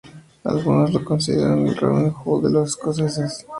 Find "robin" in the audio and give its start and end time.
1.77-2.09